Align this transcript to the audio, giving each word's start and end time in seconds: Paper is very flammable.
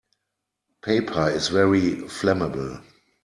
Paper 0.81 1.29
is 1.29 1.49
very 1.49 1.97
flammable. 2.07 2.81